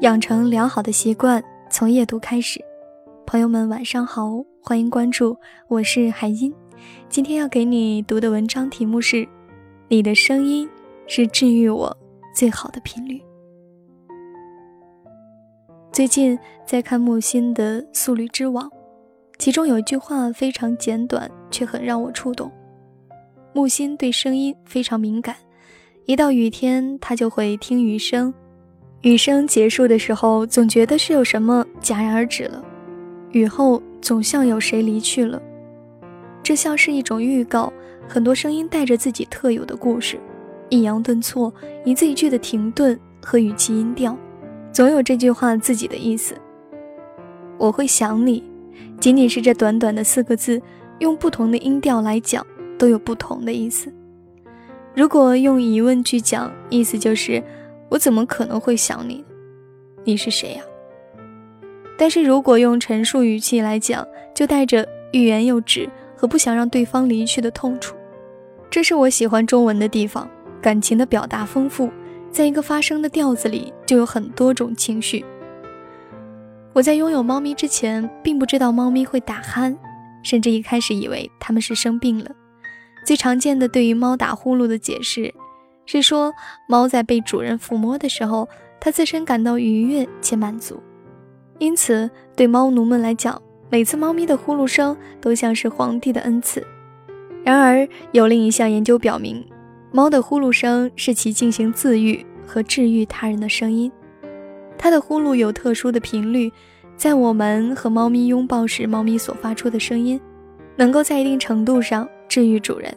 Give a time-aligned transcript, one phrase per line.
[0.00, 2.58] 养成良好的习惯，从夜读开始。
[3.26, 5.36] 朋友们，晚上好，欢迎关注，
[5.68, 6.52] 我是海音。
[7.08, 9.28] 今天要给你读的文章题目是：
[9.88, 10.68] 你的声音
[11.06, 11.94] 是治愈我
[12.34, 13.20] 最好的频率。
[15.92, 18.66] 最近在看木心的《素履之网》，
[19.38, 22.50] 其中有一句话非常简短，却很让我触动。
[23.52, 25.36] 木心对声音非常敏感，
[26.10, 28.34] 一到雨天，他就会听雨声。
[29.02, 32.60] 雨声结束的时候，总觉得是有什么戛然而止了。
[33.30, 35.40] 雨后总像有谁离去了，
[36.42, 37.72] 这像是一种预告。
[38.08, 40.18] 很多声音带着自己特有的故事，
[40.68, 41.54] 抑扬顿挫，
[41.84, 44.18] 一字一句的停顿和语气音调，
[44.72, 46.34] 总有这句话自己的意思。
[47.56, 48.42] 我会想你，
[48.98, 50.60] 仅仅是这短短的四个字，
[50.98, 52.44] 用不同的音调来讲。
[52.76, 53.92] 都有不同的意思。
[54.94, 57.42] 如果用疑问句讲，意思就是
[57.88, 59.24] 我怎么可能会想你？
[60.04, 60.62] 你是谁呀？
[61.96, 67.94] 但是如果用陈述语气来讲，就带着欲言又止和不想让对方离去的痛楚。
[68.70, 70.28] 这是我喜欢中文的地方，
[70.60, 71.90] 感情的表达丰富，
[72.30, 75.24] 在一个发声的调子里就有很多种情绪。
[76.72, 79.76] 我在拥有猫咪之前，并不知道猫咪会打鼾，
[80.22, 82.30] 甚至一开始以为它们是生病了。
[83.04, 85.34] 最常见的对于猫打呼噜的解释，
[85.86, 86.32] 是说
[86.68, 88.48] 猫在被主人抚摸的时候，
[88.80, 90.80] 它自身感到愉悦且满足。
[91.58, 93.40] 因此，对猫奴们来讲，
[93.70, 96.66] 每次猫咪的呼噜声都像是皇帝的恩赐。
[97.44, 99.44] 然而，有另一项研究表明，
[99.92, 103.90] 猫的呼噜声是其进行自愈和治愈他人的声音。
[104.78, 106.50] 它的呼噜有特殊的频率，
[106.96, 110.20] 在我们和猫咪拥抱时，猫咪所发出的声音，
[110.76, 112.08] 能够在一定程度上。
[112.30, 112.96] 治愈主人，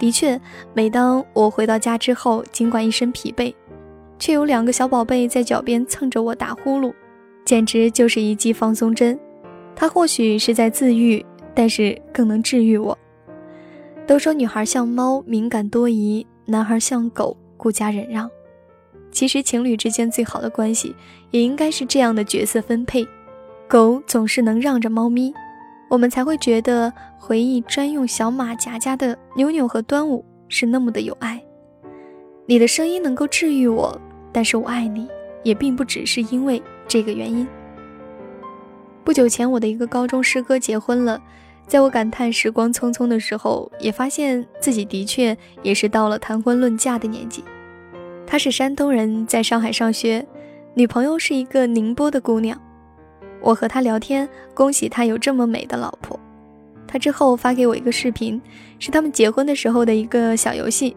[0.00, 0.38] 的确，
[0.74, 3.54] 每当我回到家之后，尽管一身疲惫，
[4.18, 6.92] 却有两个小宝贝在脚边蹭着我打呼噜，
[7.44, 9.16] 简直就是一剂放松针。
[9.76, 11.24] 它或许是在自愈，
[11.54, 12.98] 但是更能治愈我。
[14.08, 18.28] 都说女孩像猫，敏感多疑；男孩像狗，顾家忍让。
[19.12, 20.96] 其实情侣之间最好的关系，
[21.30, 23.06] 也应该是这样的角色分配：
[23.68, 25.32] 狗总是能让着猫咪。
[25.92, 31.38] 我们才会觉得回忆专用小马甲家的扭扭和端午是那么的有爱。
[32.46, 34.00] 你的声音能够治愈我，
[34.32, 35.06] 但是我爱你
[35.42, 37.46] 也并不只是因为这个原因。
[39.04, 41.20] 不久前，我的一个高中师哥结婚了，
[41.66, 47.44] 在我感叹时光匆匆的时候，也发现自己的确也是到了谈婚论嫁的年纪。
[48.26, 50.26] 他是山东人，在上海上学，
[50.72, 52.58] 女朋友是一个宁波的姑娘。
[53.42, 56.18] 我和他聊天，恭喜他有这么美的老婆。
[56.86, 58.40] 他之后发给我一个视频，
[58.78, 60.96] 是他们结婚的时候的一个小游戏，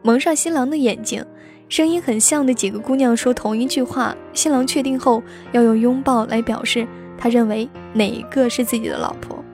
[0.00, 1.22] 蒙上新郎的眼睛，
[1.68, 4.16] 声音很像的几个姑娘说同一句话。
[4.32, 5.22] 新郎确定后
[5.52, 6.86] 要用拥抱来表示
[7.18, 9.44] 他认为哪一个是自己的老婆。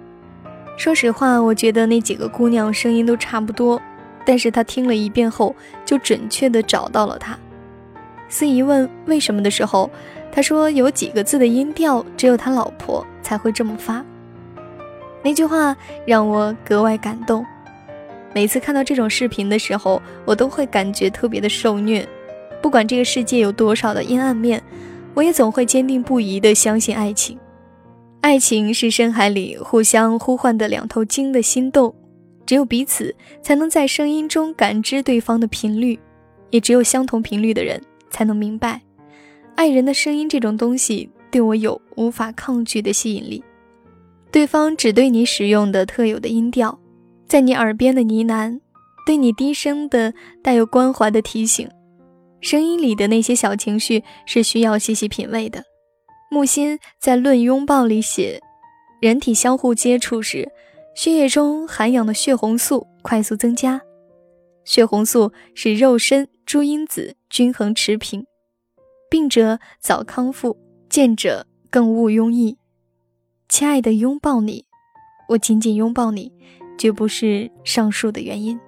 [0.77, 3.83] 说实话，我觉得那几个姑娘声音都差不多，
[4.25, 7.37] 但是他听了一遍后就准确的找到了她。
[8.29, 9.91] 司仪问为什么的时候。
[10.31, 14.05] 他说：“有几个字的音调，只有他老婆才会这么发。”
[15.23, 17.45] 那句话让我格外感动。
[18.35, 22.07] 每次看到这种视频的时候，我都会感觉特别的受虐。
[22.63, 24.63] 不管这个世界有多少的阴暗面，
[25.15, 27.37] 我也总会坚定不移地相信爱情。
[28.21, 31.95] 爱情是深海里互相呼唤的两头鲸的心动，
[32.45, 35.99] 只有彼此才能在声音中感知对方的频率，
[36.51, 38.81] 也只有相同频率的人才能明白。
[39.59, 43.43] 爱人的声音这种东西对我有无法抗拒的吸引力，
[44.31, 46.79] 对方只对你使用的特有的音调，
[47.27, 48.61] 在你耳边的呢喃，
[49.05, 50.15] 对你低声的
[50.45, 51.69] 带有关怀的提醒，
[52.41, 55.65] 声音里的那些小情绪是需要细细品味的。
[56.31, 58.41] 木心在《论拥抱》里写，
[59.01, 60.49] 人体相互接触时，
[60.95, 63.81] 血液中含氧的血红素快速增加，
[64.65, 68.25] 血红素使肉身诸因子均衡持平。
[69.11, 70.57] 病者早康复，
[70.89, 72.59] 见者更勿庸役。
[73.49, 74.67] 亲爱的，拥抱你，
[75.31, 76.31] 我紧紧拥抱你，
[76.77, 78.59] 绝不是上述的原因。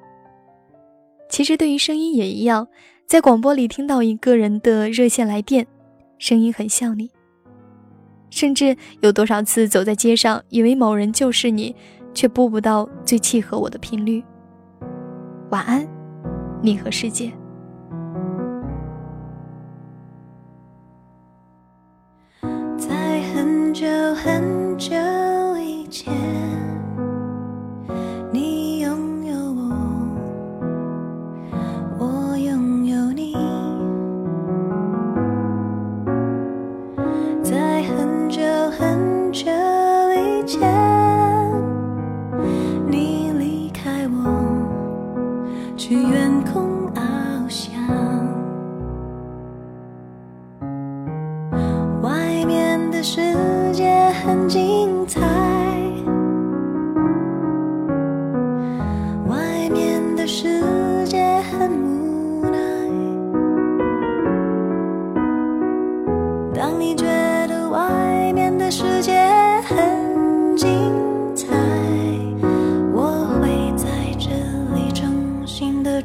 [1.29, 2.67] 其实对于声音也一样，
[3.07, 5.67] 在广播里听到一个人的热线来电，
[6.19, 7.11] 声音很像你。
[8.31, 11.77] 甚至有多少次走在街上，以为某人就是你，
[12.15, 14.25] 却播不到最契合我的频率。
[15.51, 15.87] 晚安，
[16.63, 17.31] 你和世界。
[23.81, 25.20] 久很久。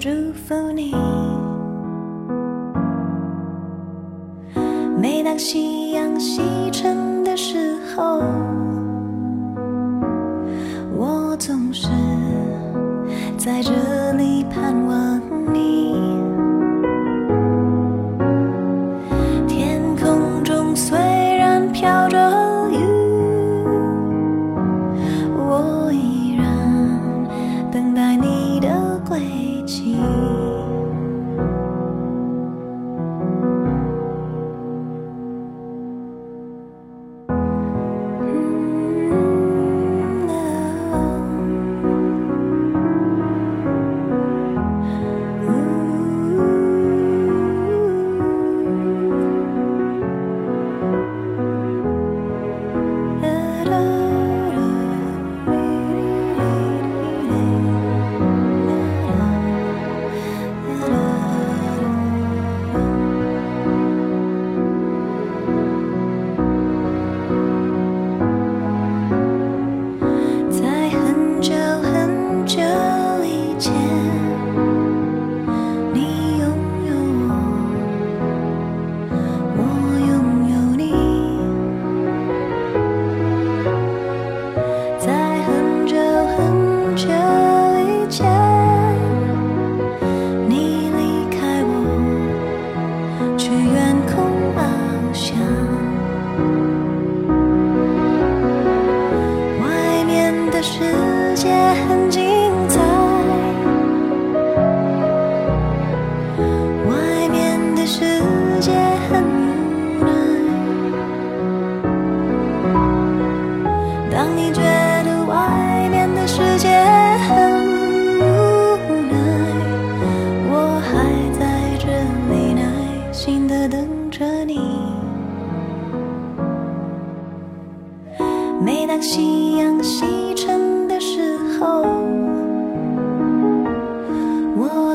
[0.05, 0.91] 祝福你。
[5.01, 8.21] 每当夕阳西沉的时候
[10.95, 11.87] 我总是
[13.35, 15.14] 在这里盼望。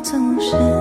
[0.03, 0.80] 总是